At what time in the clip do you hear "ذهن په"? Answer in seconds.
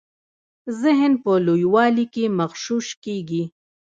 0.81-1.31